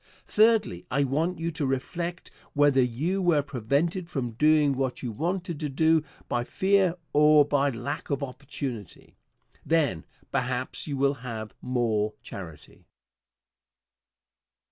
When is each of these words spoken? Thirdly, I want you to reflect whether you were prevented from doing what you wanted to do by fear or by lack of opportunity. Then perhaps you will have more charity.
Thirdly, 0.25 0.83
I 0.89 1.03
want 1.03 1.37
you 1.37 1.51
to 1.51 1.63
reflect 1.63 2.31
whether 2.53 2.81
you 2.81 3.21
were 3.21 3.43
prevented 3.43 4.09
from 4.09 4.31
doing 4.31 4.73
what 4.73 5.03
you 5.03 5.11
wanted 5.11 5.59
to 5.59 5.69
do 5.69 6.03
by 6.27 6.43
fear 6.43 6.95
or 7.13 7.45
by 7.45 7.69
lack 7.69 8.09
of 8.09 8.23
opportunity. 8.23 9.13
Then 9.63 10.03
perhaps 10.31 10.87
you 10.87 10.97
will 10.97 11.13
have 11.21 11.53
more 11.61 12.15
charity. 12.23 12.87